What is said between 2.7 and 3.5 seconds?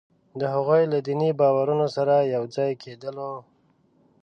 کېدلو وو.